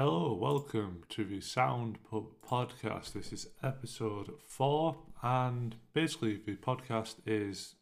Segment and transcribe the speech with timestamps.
[0.00, 3.14] Hello, welcome to the Sound podcast.
[3.14, 7.74] This is episode four, and basically, the podcast is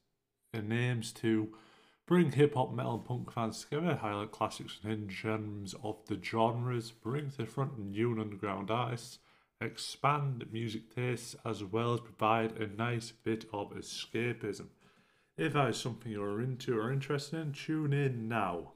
[0.55, 1.53] it aims to
[2.07, 6.19] bring hip hop, metal, and punk fans together, highlight classics and hidden gems of the
[6.25, 9.19] genres, bring to the front new and underground artists,
[9.61, 14.69] expand music tastes, as well as provide a nice bit of escapism.
[15.37, 18.73] If that is something you're into or interested in, tune in now.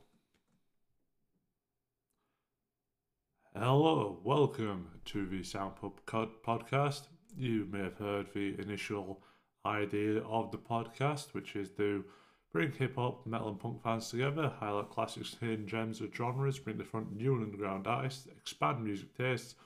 [3.59, 7.09] Hello, welcome to the Soundpub podcast.
[7.36, 9.25] You may have heard the initial
[9.67, 12.04] idea of the podcast, which is to
[12.53, 16.79] bring hip hop, metal, and punk fans together, highlight classics, hidden gems of genres, bring
[16.79, 19.57] the front new and underground artists, expand music tastes,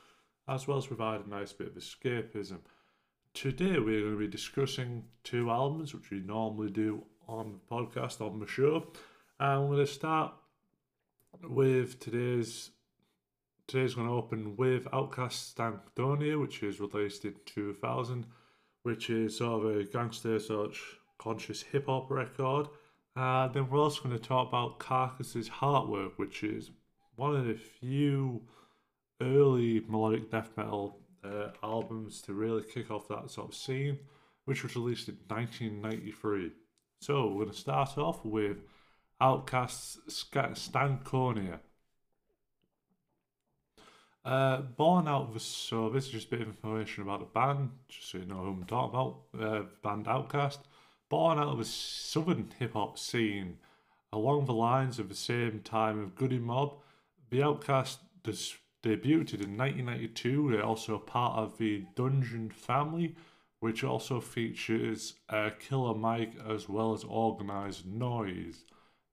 [0.49, 2.61] as well as provide a nice bit of escapism.
[3.35, 8.23] Today, we're going to be discussing two albums, which we normally do on the podcast,
[8.23, 8.87] on the show.
[9.39, 10.33] And we're going to start
[11.43, 12.71] with today's
[13.67, 18.27] Today's going to open with OutKast Stankonia, which is released in 2000,
[18.83, 20.79] which is sort of a gangster, such
[21.17, 22.69] conscious hip hop record.
[23.17, 26.73] Uh, then we're also going to talk about Carcass's Heartwork, which is
[27.17, 28.43] one of the few
[29.23, 33.99] early melodic death metal uh, albums to really kick off that sort of scene,
[34.45, 36.53] which was released in 1993.
[37.01, 38.59] So we're going to start off with
[39.23, 41.61] OutKast's Stankonia.
[44.25, 47.27] Uh, born out of a, so this is just a bit of information about the
[47.27, 49.17] band, just so you know who I'm talking about.
[49.39, 50.61] Uh, band OutKast,
[51.11, 53.59] born out of a southern hip hop scene,
[54.13, 56.77] along the lines of the same time of Goodie Mob.
[57.29, 57.99] The OutKast
[58.85, 60.53] debuted in 1992.
[60.53, 63.17] They're also part of the Dungeon family,
[63.61, 68.65] which also features uh, Killer Mike as well as Organized Noise.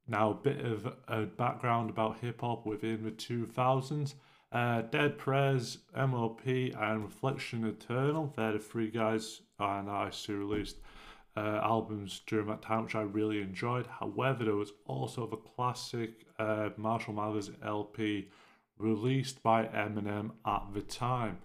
[0.07, 4.13] Now, a bit of a background about hip hop within the 2000s.
[4.51, 8.33] Uh, Dead Prez, MOP, and Reflection Eternal.
[8.35, 10.77] They're the three guys and artists who released
[11.37, 13.87] uh, albums during that time, which I really enjoyed.
[13.87, 18.27] However, there was also the classic uh, Marshall Mathers LP
[18.77, 21.37] released by Eminem at the time.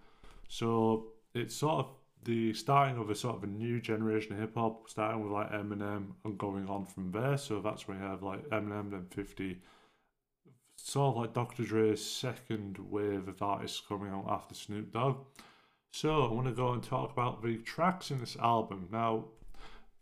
[0.48, 1.90] So it's sort of
[2.24, 5.52] the starting of a sort of a new generation of hip hop, starting with like
[5.52, 7.36] Eminem and going on from there.
[7.36, 9.58] So that's where you have like Eminem, then 50
[10.76, 11.64] sort of like Dr.
[11.64, 15.18] Dre's second wave of artists coming out after Snoop Dogg.
[15.90, 18.88] So I want to go and talk about the tracks in this album.
[18.92, 19.24] Now,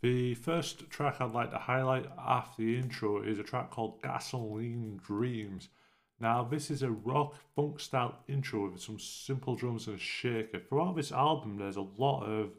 [0.02, 5.00] the first track I'd like to highlight after the intro is a track called Gasoline
[5.02, 5.68] Dreams.
[6.20, 10.60] Now, this is a rock funk style intro with some simple drums and a shaker.
[10.60, 12.50] Throughout this album, there's a lot of,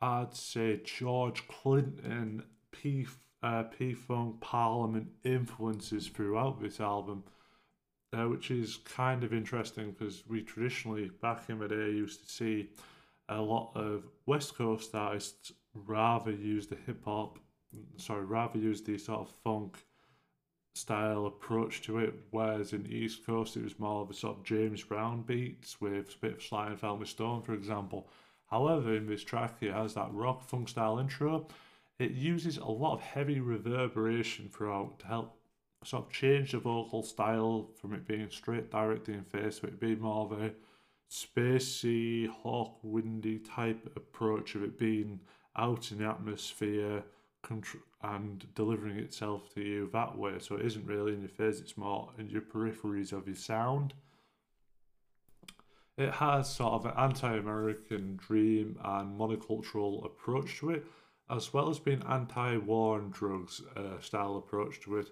[0.00, 3.06] I'd say, George Clinton, P
[3.42, 7.24] uh, P Funk, Parliament influences throughout this album
[8.12, 12.32] uh, which is kind of interesting because we traditionally, back in the day, used to
[12.32, 12.68] see
[13.28, 17.38] a lot of West Coast artists rather use the hip hop,
[17.96, 19.78] sorry, rather use the sort of funk
[20.74, 24.44] style approach to it, whereas in East Coast it was more of a sort of
[24.44, 28.08] James Brown beats with a bit of Sly and Family Stone, for example.
[28.46, 31.46] However, in this track, it has that rock funk style intro.
[32.00, 35.36] It uses a lot of heavy reverberation throughout to help
[35.84, 39.78] sort of change the vocal style from it being straight directly in face to it
[39.78, 40.52] being more of a
[41.10, 45.20] spacey, hawk, windy type approach of it being
[45.56, 47.04] out in the atmosphere
[48.02, 50.38] and delivering itself to you that way.
[50.38, 53.92] So it isn't really in your face, it's more in your peripheries of your sound.
[55.98, 60.86] It has sort of an anti American dream and monocultural approach to it,
[61.30, 65.10] as well as being anti war and drugs uh, style approach to it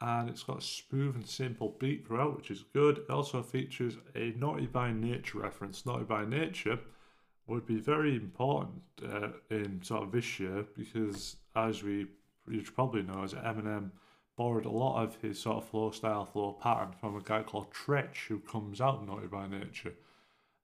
[0.00, 2.98] and it's got a smooth and simple beat throughout, which is good.
[2.98, 5.86] It also features a Naughty by Nature reference.
[5.86, 6.78] Naughty by Nature
[7.46, 12.06] would be very important uh, in sort of this year because, as we
[12.48, 13.90] you probably know, as Eminem
[14.36, 17.72] borrowed a lot of his sort of flow style, flow pattern from a guy called
[17.72, 19.94] Treach who comes out Naughty by Nature.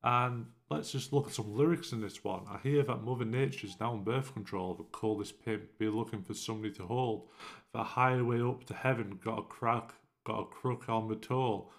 [0.05, 2.45] And let's just look at some lyrics in this one.
[2.49, 4.75] I hear that Mother Nature's now on birth control.
[4.75, 7.29] The coldest pimp be looking for somebody to hold.
[7.73, 9.93] The highway up to heaven got a crack,
[10.25, 11.71] got a crook on the toll.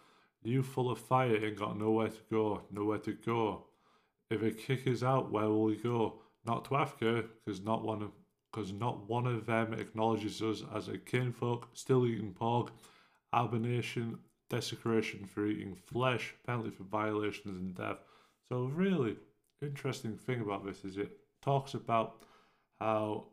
[0.44, 3.66] You full of fire ain't got nowhere to go, nowhere to go.
[4.30, 6.20] If they kick is out, where will we go?
[6.46, 8.12] Not to Africa, because not one of
[8.52, 12.72] because not one of them acknowledges us as a kinfolk, still eating pork,
[13.32, 14.20] abomination,
[14.50, 17.98] desecration for eating flesh, penalty for violations and death.
[18.52, 19.18] So, really
[19.62, 21.12] interesting thing about this is it
[21.42, 22.24] talks about
[22.80, 23.28] how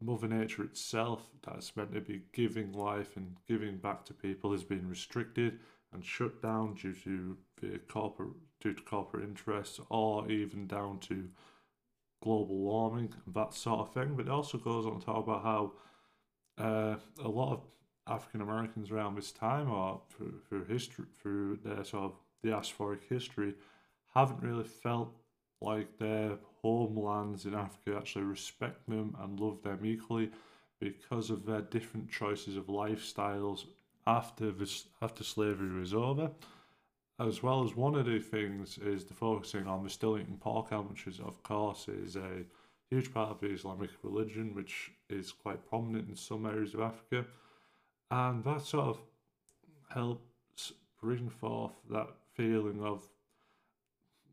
[0.00, 4.64] Mother Nature itself, that's meant to be giving life and giving back to people, has
[4.64, 5.58] been restricted
[5.92, 11.28] and shut down due to the corporate due to corporate interests or even down to
[12.22, 14.14] global warming and that sort of thing.
[14.16, 15.72] But it also goes on to talk about how
[16.58, 17.60] uh, a lot of
[18.06, 22.14] African Americans around this time or through, through history through their sort of
[22.44, 23.54] diasporic history
[24.14, 25.12] haven't really felt
[25.60, 30.30] like their homelands in Africa actually respect them and love them equally
[30.80, 33.64] because of their different choices of lifestyles
[34.06, 36.30] after this after slavery was over.
[37.20, 40.70] As well as one of the things is the focusing on the still eating pork
[40.88, 42.44] which is of course is a
[42.90, 47.26] huge part of the Islamic religion, which is quite prominent in some areas of Africa.
[48.10, 48.98] And that sort of
[49.90, 50.72] helps
[51.02, 53.06] bring forth that feeling of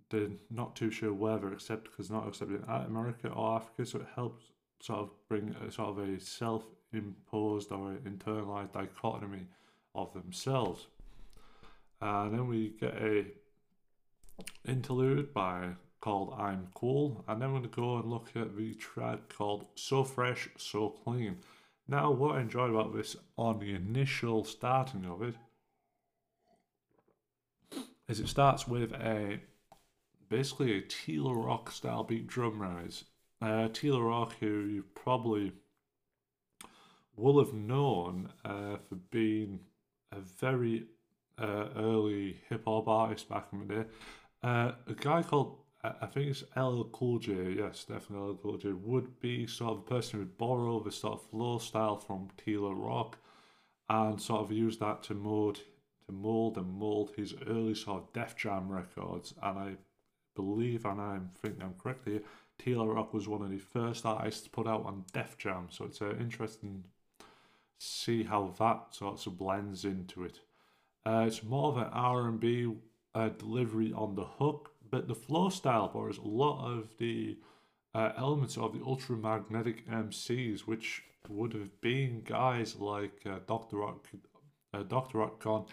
[0.09, 3.85] they're not too sure whether accept because not accepted in America or Africa.
[3.85, 4.45] So it helps
[4.79, 9.47] sort of bring a sort of a self-imposed or internalized dichotomy
[9.93, 10.87] of themselves.
[12.01, 13.25] And then we get a
[14.67, 15.69] interlude by
[16.01, 19.65] called I'm Cool, and then we're going to go and look at the track called
[19.75, 21.37] So Fresh, So Clean.
[21.87, 25.35] Now, what I enjoyed about this on the initial starting of it
[28.07, 29.39] is it starts with a
[30.35, 33.05] basically a T La Rock style beat drum rise.
[33.41, 35.53] Uh, T La Rock, who you probably
[37.15, 39.61] will have known uh, for being
[40.11, 40.87] a very
[41.37, 43.85] uh, early hip hop artist back in the day.
[44.43, 48.73] Uh, a guy called I think it's LL Cool J, yes, definitely LL Cool J,
[48.73, 52.27] would be sort of a person who would borrow the sort of flow style from
[52.43, 53.17] T La Rock
[53.87, 55.61] and sort of use that to mold
[56.07, 59.33] to mold and mold his early sort of Def Jam records.
[59.41, 59.75] And I
[60.35, 62.21] believe, and I'm thinking I'm correct here,
[62.57, 65.67] T La Rock was one of the first artists put out on Def Jam.
[65.69, 66.85] So it's uh, interesting
[67.77, 70.39] see how that sort of blends into it.
[71.05, 72.73] Uh, it's more of an R&B
[73.13, 77.37] uh, delivery on the hook, but the flow style borrows a lot of the
[77.93, 83.77] uh, elements of the ultramagnetic MCs, which would have been guys like uh, Dr.
[83.77, 84.07] Rock,
[84.73, 85.21] uh, Dr.
[85.21, 85.65] Octagon,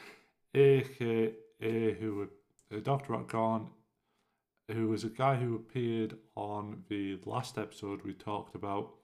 [0.55, 2.29] aka who
[2.73, 3.15] uh, Dr.
[3.15, 3.69] Octagon,
[4.73, 8.95] who was a guy who appeared on the last episode we talked about,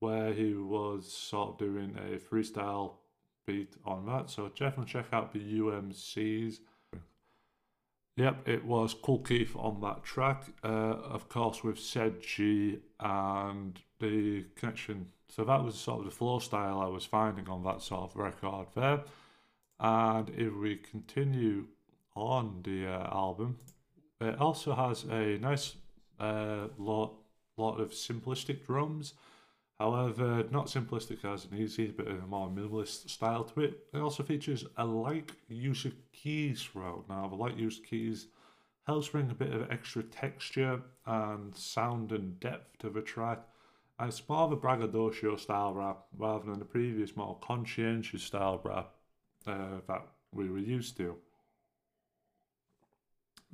[0.00, 2.94] where he was sort of doing a freestyle
[3.46, 4.30] beat on that.
[4.30, 6.58] So definitely check out the UMCs.
[8.16, 13.80] Yep, it was Kool Keith on that track, uh, of course, with Ced Gee and
[13.98, 15.08] the connection.
[15.28, 18.16] So that was sort of the flow style I was finding on that sort of
[18.16, 19.02] record there.
[19.80, 21.66] And if we continue
[22.14, 23.58] on the uh, album,
[24.24, 25.76] it also has a nice
[26.18, 27.14] uh, lot,
[27.56, 29.14] lot of simplistic drums
[29.78, 33.86] However, not simplistic as an easy, but a more minimalist style to it.
[33.92, 37.08] It also features a light use of keys throughout.
[37.08, 38.28] Now, the light use of keys
[38.86, 43.40] helps bring a bit of extra texture and sound and depth to the track.
[43.98, 48.60] And it's more of a braggadocio style rap rather than the previous more conscientious style
[48.62, 48.92] rap
[49.46, 51.16] uh, that we were used to.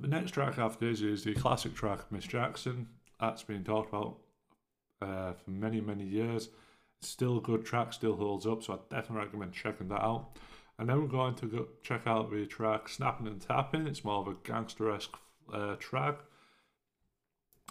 [0.01, 2.87] The next track after this is the classic track Miss Jackson.
[3.19, 4.17] That's been talked about
[4.99, 6.49] uh, for many, many years.
[6.99, 10.39] It's Still a good track, still holds up, so I definitely recommend checking that out.
[10.79, 13.85] And then we're going to go check out the track Snapping and Trapping.
[13.85, 15.15] It's more of a gangster esque
[15.53, 16.17] uh, track.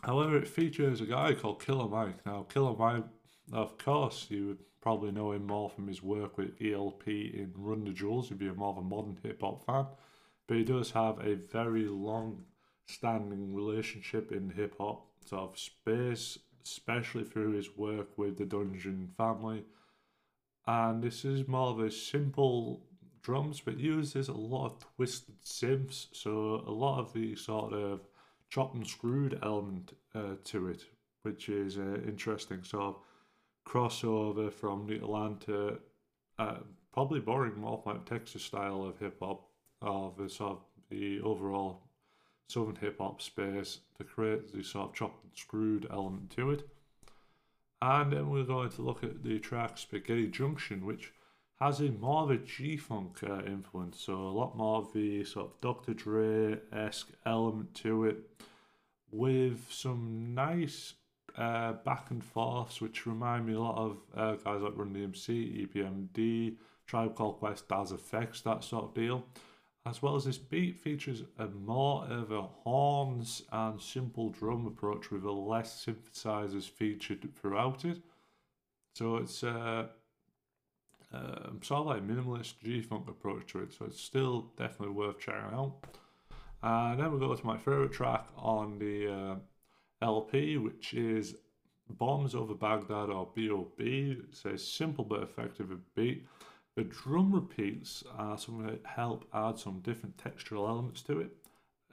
[0.03, 2.25] However, it features a guy called Killer Mike.
[2.25, 3.07] Now, Killer Mike,
[3.53, 7.83] of course, you would probably know him more from his work with El-P in Run
[7.83, 9.87] the Jewels if you're more of a modern hip hop fan.
[10.51, 12.43] But he does have a very long
[12.87, 19.11] standing relationship in hip hop sort of space especially through his work with the Dungeon
[19.17, 19.63] family.
[20.67, 22.83] And this is more of a simple
[23.23, 28.01] drums, but uses a lot of twisted synths, so a lot of the sort of
[28.51, 30.85] chopped and screwed element uh, to it,
[31.23, 32.65] which is uh, interesting.
[32.75, 32.97] of
[33.65, 35.79] crossover from the Atlanta,
[36.41, 36.59] uh,
[36.93, 39.50] probably boring more from Texas style of hip hop,
[39.83, 40.59] of the sort of
[40.91, 41.83] the overall
[42.49, 46.69] southern hip hop space to create the sort of chopped and screwed element to it.
[47.81, 51.13] And then we're going to look at the track Spaghetti Junction, which
[51.61, 55.25] has a more of a G Funk uh, influence, so a lot more of the
[55.25, 55.95] sort of Dr.
[55.95, 58.19] Dre esque element to it,
[59.11, 60.95] with some nice
[61.37, 65.69] uh, back and forths, which remind me a lot of uh, guys like Run DMC,
[65.69, 66.57] EPMD,
[66.87, 69.25] Tribe Called Quest, Das EFX, that sort of deal
[69.87, 75.11] as well as this beat features a more of a horns and simple drum approach
[75.11, 77.99] with a less synthesizers featured throughout it.
[78.95, 79.87] So it's uh,
[81.13, 85.19] um, sort of like minimalist G Funk approach to it, so it's still definitely worth
[85.19, 85.77] checking out.
[86.63, 89.35] And then we go to my favorite track on the uh,
[90.03, 91.37] LP, which is
[91.89, 94.19] Bombs Over Baghdad or B.O.B.
[94.29, 96.27] It's a simple but effective beat.
[96.77, 101.33] The drum repeats are something that help add some different textural elements to it,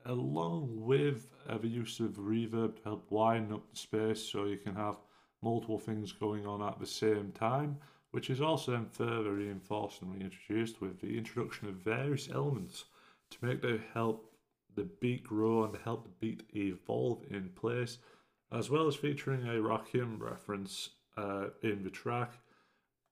[0.06, 4.58] along with uh, the use of reverb to help widen up the space so you
[4.58, 4.98] can have
[5.42, 7.78] multiple things going on at the same time,
[8.12, 12.86] which is also then further reinforced and reintroduced with the introduction of various elements
[13.32, 14.32] to make the help
[14.76, 17.98] the beat grow and help the beat evolve in place,
[18.52, 22.38] as well as featuring a Rakim reference uh, in the track,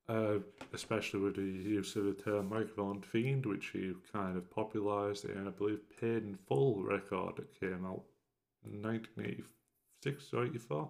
[0.08, 0.38] uh,
[0.74, 5.48] especially with the use of the term microphone fiend, which he kind of popularised in,
[5.48, 8.04] I believe, Paid in Full record that came out
[8.66, 10.90] in 1986 or 84.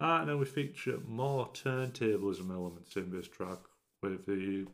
[0.00, 3.58] And then we feature more turntablism elements in this track
[4.02, 4.66] with the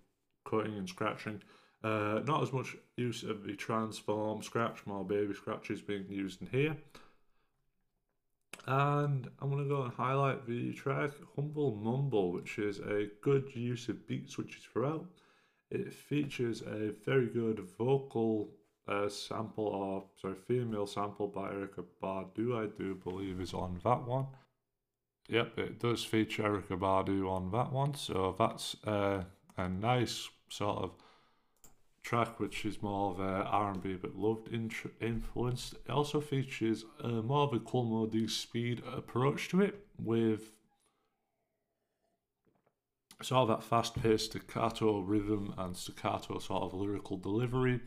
[0.48, 1.42] cutting and scratching
[1.86, 6.48] uh, not as much use of the transform scratch, more baby scratches being used in
[6.48, 6.76] here.
[8.66, 13.54] And I'm going to go and highlight the track Humble Mumble, which is a good
[13.54, 15.06] use of beat switches throughout.
[15.70, 18.50] It features a very good vocal
[18.88, 24.06] uh, sample, or sorry, female sample by Erykah Badu, I do believe is on that
[24.06, 24.26] one.
[25.28, 29.24] Yep, it does feature Erykah Badu on that one, so that's uh,
[29.56, 30.92] a nice sort of
[32.06, 35.74] track, which is more of a R&B but loved influence.
[35.84, 40.52] It also features a more of a cool melody speed approach to it with
[43.22, 47.80] sort of that fast-paced staccato rhythm and staccato sort of lyrical delivery.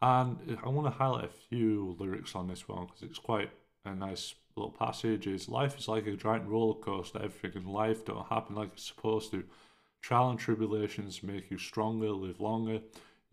[0.00, 3.50] And I want to highlight a few lyrics on this one because it's quite
[3.84, 5.26] a nice little passage.
[5.26, 7.20] Is life is like a giant roller coaster.
[7.20, 9.42] Everything in life don't happen like it's supposed to.
[10.02, 12.80] Trial and tribulations make you stronger, live longer.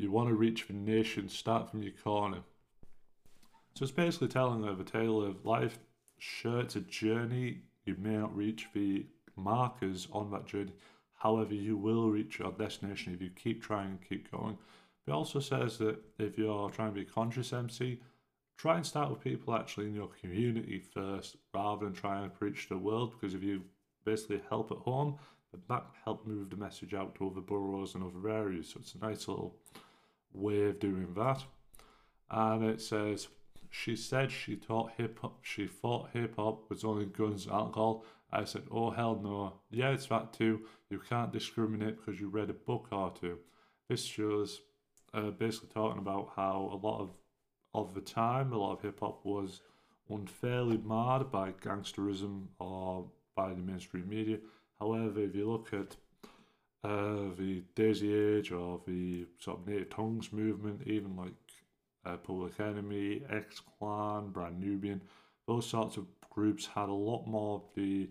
[0.01, 2.39] You want to reach the nation, start from your corner.
[3.75, 5.77] So it's basically telling of a tale of life.
[6.17, 7.59] Sure, it's a journey.
[7.85, 9.05] You may not reach the
[9.35, 10.73] markers on that journey.
[11.13, 14.57] However, you will reach your destination if you keep trying and keep going.
[15.05, 18.01] It also says that if you're trying to be a conscious MC,
[18.57, 22.69] try and start with people actually in your community first rather than trying to preach
[22.69, 23.61] to the world because if you
[24.03, 25.19] basically help at home,
[25.69, 28.69] that help move the message out to other boroughs and other areas.
[28.69, 29.53] So it's a nice little
[30.33, 31.43] way of doing that.
[32.29, 33.27] And it says,
[33.69, 35.39] she said she taught hip hop.
[35.41, 38.05] She thought hip hop was only guns and alcohol.
[38.31, 39.53] I said, oh hell no.
[39.69, 40.61] Yeah, it's that too.
[40.89, 43.39] You can't discriminate because you read a book or two.
[43.89, 44.61] This shows
[45.13, 47.11] uh, basically talking about how a lot of
[47.73, 49.61] of the time, a lot of hip hop was
[50.09, 54.37] unfairly marred by gangsterism or by the mainstream media.
[54.79, 55.95] However, if you look at
[56.83, 61.33] uh, the Daisy Age or the sort of native tongues movement, even like
[62.05, 65.01] uh, Public Enemy, X Clan, Brand Nubian,
[65.47, 68.09] those sorts of groups had a lot more of the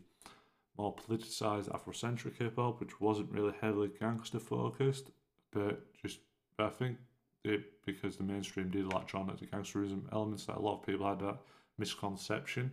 [0.79, 5.11] more politicized Afrocentric hip hop, which wasn't really heavily gangster focused,
[5.51, 6.21] but just
[6.59, 6.99] I think
[7.45, 10.87] it because the mainstream did latch on to the gangsterism elements that a lot of
[10.87, 11.39] people had that
[11.79, 12.71] misconception.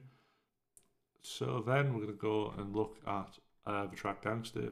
[1.22, 4.72] So then we're going to go and look at uh, the track Gangster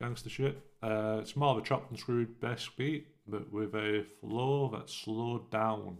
[0.00, 0.60] gangster shit.
[0.82, 4.92] Uh, it's more of a chopped and screwed best beat, but with a flow that's
[4.92, 5.98] slowed down.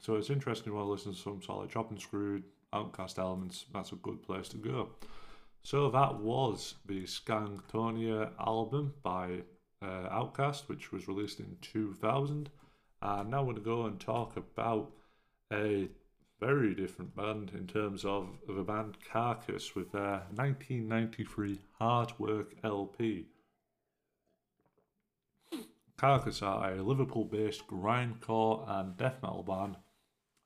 [0.00, 3.66] So it's interesting while listening to some solid chopped and screwed OutKast elements.
[3.72, 4.90] That's a good place to go.
[5.62, 9.42] So that was the Stankonia album by
[9.82, 12.50] uh, OutKast, which was released in 2000.
[13.02, 14.92] And now we're going to go and talk about
[15.52, 15.88] a
[16.40, 23.26] very different band in terms of the band Carcass with their 1993 Heartwork LP.
[25.96, 29.76] Carcass are a Liverpool based grindcore and death metal band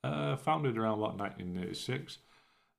[0.04, 2.18] uh, founded around about 1986.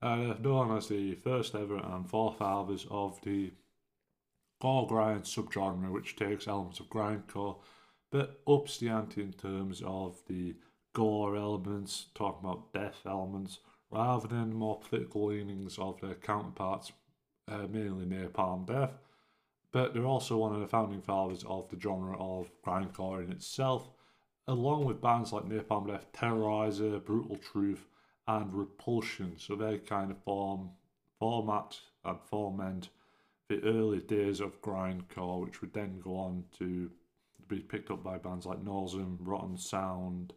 [0.01, 3.51] Uh, known as the first ever and forefathers of the
[4.59, 7.57] gore grind subgenre, which takes elements of grindcore
[8.11, 10.53] but ups the ante in terms of the
[10.93, 13.59] gore elements, talking about death elements,
[13.91, 16.91] rather than the more political leanings of their counterparts,
[17.47, 18.93] uh, mainly Napalm Death.
[19.71, 23.89] But they're also one of the founding fathers of the genre of grindcore in itself,
[24.47, 27.87] along with bands like Napalm Death, Terrorizer, Brutal Truth,
[28.27, 29.35] and Repulsion.
[29.37, 30.71] So they kind of form
[31.19, 32.89] format and foment
[33.47, 36.89] the early days of grindcore, which would then go on to
[37.47, 40.33] be picked up by bands like Nasum, Rotten Sound,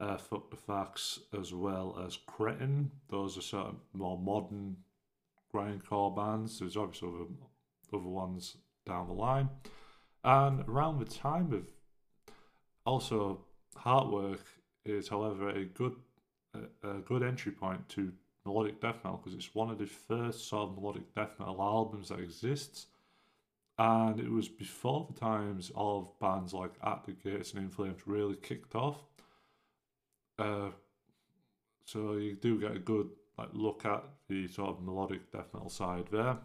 [0.00, 2.90] uh, Fuck the Facts, as well as Cretin.
[3.08, 4.76] Those are sort of more modern
[5.54, 6.58] grindcore bands.
[6.58, 7.30] There's obviously other,
[7.92, 9.48] other ones down the line.
[10.24, 11.66] And around the time of
[12.84, 13.44] also
[13.76, 14.40] Heartwork
[14.84, 15.96] is, however, a good
[16.54, 18.12] a, a good entry point to
[18.44, 22.08] melodic death metal because it's one of the first sort of melodic death metal albums
[22.08, 22.86] that exists.
[23.76, 28.06] And it was before the times of bands like At the Gates and In Flames
[28.06, 28.98] really kicked off.
[30.38, 30.70] Uh,
[31.84, 35.68] so you do get a good like look at the sort of melodic death metal
[35.68, 36.38] side there.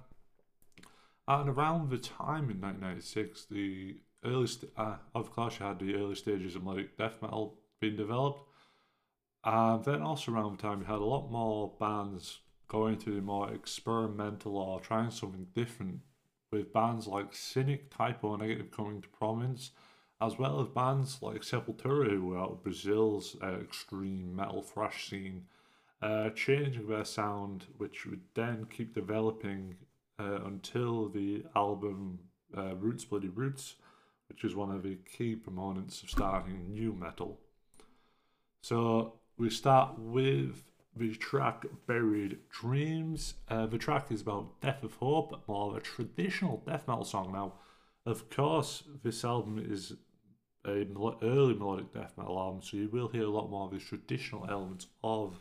[1.28, 6.16] And around the time in 1996, the early st- uh, of you had the early
[6.16, 8.44] stages of melodic death metal being developed,
[9.44, 13.22] and then also around the time you had a lot more bands going to the
[13.22, 16.00] more experimental or trying something different,
[16.52, 19.72] with bands like Cynic, Type O Negative coming to prominence,
[20.22, 25.10] as well as bands like Sepultura, who were out of Brazil's uh, extreme metal thrash
[25.10, 25.46] scene,
[26.02, 29.76] uh, changing their sound, which would then keep developing
[30.20, 32.20] uh, until the album
[32.58, 33.76] uh, Roots Bloody Roots,
[34.28, 37.40] which is one of the key proponents of starting nu metal.
[38.62, 40.64] So we start with
[40.96, 43.36] the track Buried Dreams.
[43.48, 47.32] Uh, the track is about Death of Hope, more of a traditional death metal song.
[47.32, 47.54] Now,
[48.06, 49.94] of course, this album is
[50.70, 54.46] early melodic death metal album, so you will hear a lot more of the traditional
[54.50, 55.40] elements of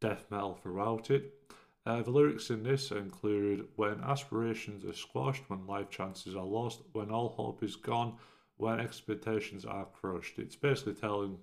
[0.00, 1.32] death metal throughout it.
[1.86, 6.80] Uh, the lyrics in this include When aspirations are squashed, when life chances are lost,
[6.92, 8.16] when all hope is gone,
[8.56, 10.38] when expectations are crushed.
[10.38, 11.38] It's basically telling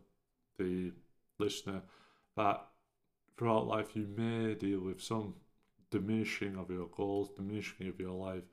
[0.57, 0.93] the
[1.39, 1.81] listener
[2.37, 2.65] that
[3.37, 5.35] throughout life you may deal with some
[5.91, 8.43] diminishing of your goals, diminishing of your life,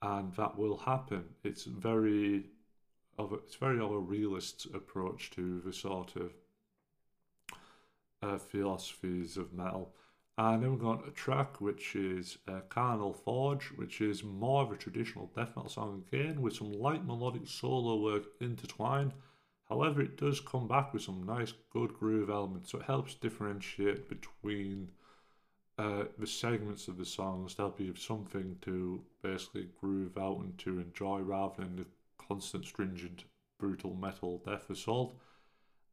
[0.00, 1.24] and that will happen.
[1.42, 2.46] It's very
[3.18, 6.32] of it's very of a realist approach to the sort of
[8.22, 9.94] uh, philosophies of metal.
[10.36, 14.70] And then we've got a track which is uh, Carnal Forge, which is more of
[14.70, 19.12] a traditional death metal song again, with some light melodic solo work intertwined.
[19.68, 24.08] However, it does come back with some nice, good groove elements, so it helps differentiate
[24.08, 24.88] between
[25.76, 30.38] uh, the segments of the songs to help you have something to basically groove out
[30.38, 31.86] and to enjoy rather than the
[32.28, 33.24] constant, stringent,
[33.58, 35.18] brutal metal death assault.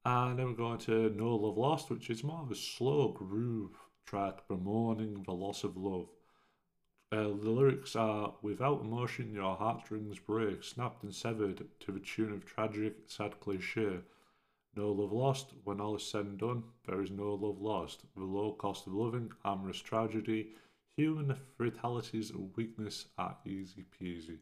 [0.03, 3.71] And then we're going to No Love Lost, which is more of a slow groove
[4.05, 6.07] track bemoaning the loss of love.
[7.11, 12.33] Uh, the lyrics are Without emotion, your heartstrings break, snapped and severed to the tune
[12.33, 14.01] of tragic, sad cliche.
[14.75, 18.01] No love lost, when all is said and done, there is no love lost.
[18.15, 20.49] The low cost of loving, amorous tragedy,
[20.97, 24.39] human fatalities and weakness are easy peasy.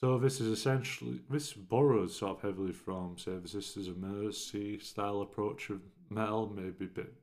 [0.00, 4.78] So this is essentially this borrows sort of heavily from say the Sisters of Mercy
[4.78, 7.14] style approach of metal, maybe a bit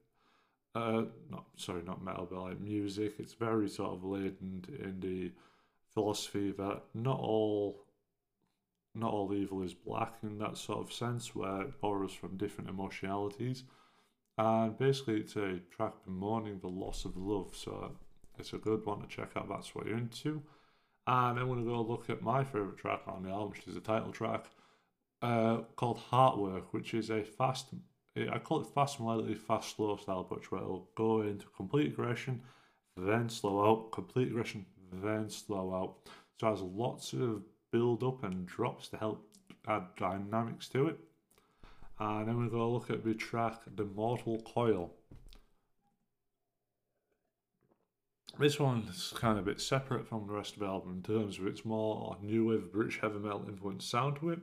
[0.75, 3.13] uh not sorry, not metal, but like music.
[3.17, 5.31] It's very sort of laden in the
[5.93, 7.85] philosophy that not all
[8.93, 12.69] not all evil is black in that sort of sense where it borrows from different
[12.69, 13.63] emotionalities.
[14.37, 17.95] And basically it's a track bemoaning the loss of love, so
[18.37, 20.41] it's a good one to check out that's what you're into.
[21.07, 23.75] And I'm going to go look at my favourite track on the album, which is
[23.75, 24.45] the title track
[25.21, 27.67] uh, called Heartwork, which is a fast,
[28.17, 32.41] I call it fast melody, fast slow style approach where it'll go into complete aggression,
[32.97, 36.09] then slow out, complete aggression, then slow out.
[36.39, 39.27] So it has lots of build up and drops to help
[39.67, 40.99] add dynamics to it.
[41.99, 44.91] And then we're going to look at the track The Mortal Coil.
[48.37, 51.39] This one's kind of a bit separate from the rest of the album in terms
[51.39, 54.39] of its more new wave British heavy metal influenced sound to it,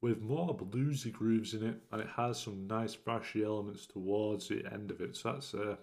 [0.00, 4.64] with more bluesy grooves in it, and it has some nice thrashy elements towards the
[4.72, 5.16] end of it.
[5.16, 5.78] So that's a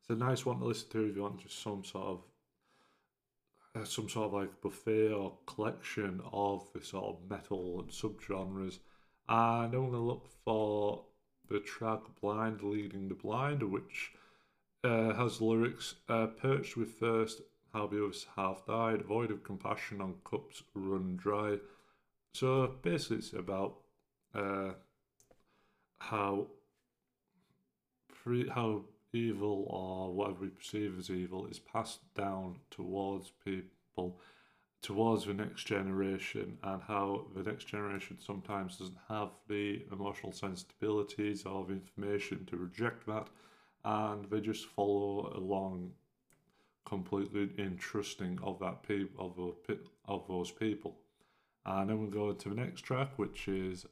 [0.00, 2.22] it's a nice one to listen to if you want just some sort of
[3.76, 8.80] uh, some sort of like buffet or collection of the sort of metal and subgenres.
[9.28, 11.04] And I'm gonna look for
[11.48, 14.12] the track "Blind Leading the Blind," which
[14.84, 17.42] uh, has lyrics uh, perched with thirst,
[17.72, 21.58] how the others half died, void of compassion on cups run dry.
[22.34, 23.76] So basically, it's about
[24.34, 24.72] uh,
[25.98, 26.48] how
[28.50, 34.20] how evil or whatever we perceive as evil is passed down towards people,
[34.80, 41.44] towards the next generation, and how the next generation sometimes doesn't have the emotional sensibilities
[41.44, 43.26] or the information to reject that
[43.84, 45.92] and they just follow along
[46.84, 50.96] completely entrusting of that people of of those people.
[51.64, 53.86] And then we'll go to the next track which is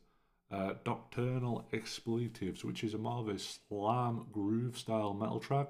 [0.51, 5.69] uh, Doctrinal Expletives which is a more of a slam groove style metal track.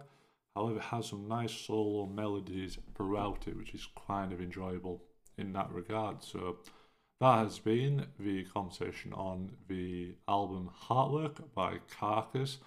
[0.57, 5.03] However it has some nice solo melodies throughout it which is kind of enjoyable
[5.37, 6.23] in that regard.
[6.23, 6.59] So
[7.21, 12.59] that has been the conversation on the album Heartwork by Carcass,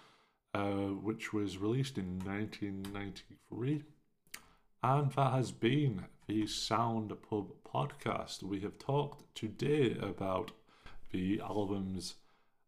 [0.54, 3.84] uh, which was released in 1993.
[4.84, 8.44] And that has been the Sound Pub podcast.
[8.44, 10.52] We have talked today about
[11.12, 12.16] the albums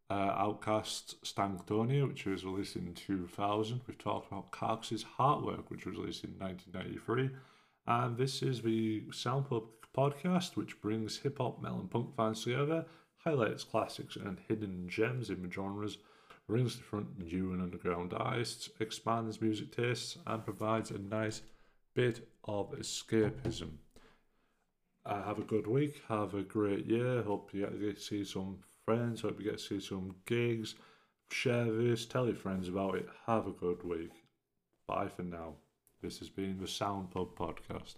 [0.09, 3.81] uh, OutKast Stankonia, which was released in 2000.
[3.87, 7.29] We've talked about Carcass's Heartwork, which was released in 1993.
[7.87, 9.63] And this is the Sound Pub
[9.95, 12.85] podcast, which brings hip hop, metal, and punk fans together,
[13.17, 15.97] highlights classics and hidden gems in the genres,
[16.47, 21.41] brings to front new and underground artists, expands music tastes, and provides a nice
[21.95, 23.71] bit of escapism.
[25.05, 26.01] Uh, have a good week.
[26.07, 27.21] Have a great year.
[27.21, 29.21] Hope you get to see some friends.
[29.21, 30.75] Hope you get to see some gigs.
[31.31, 32.05] Share this.
[32.05, 33.07] Tell your friends about it.
[33.27, 34.11] Have a good week.
[34.87, 35.55] Bye for now.
[36.01, 37.95] This has been the Sound Pub Podcast.